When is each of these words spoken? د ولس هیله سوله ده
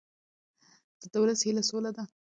د 1.11 1.13
ولس 1.21 1.39
هیله 1.47 1.63
سوله 1.69 1.91
ده 1.97 2.03